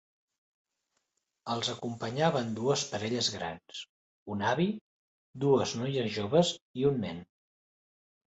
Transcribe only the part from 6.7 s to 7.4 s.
i un nen.